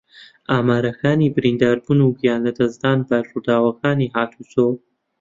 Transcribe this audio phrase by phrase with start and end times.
[0.51, 4.67] ئامارەکانی برینداربوون و گیانلەدەستدان بە ڕووداوەکانی ھاتوچۆ